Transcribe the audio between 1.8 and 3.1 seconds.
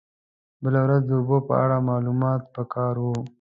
معلومات په کار و.